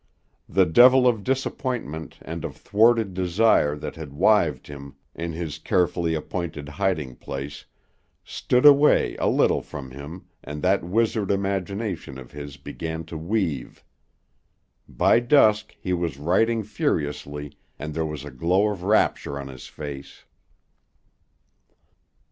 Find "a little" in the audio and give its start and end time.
9.17-9.61